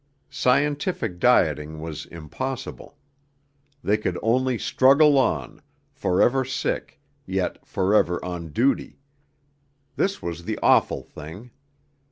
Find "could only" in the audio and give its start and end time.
3.97-4.57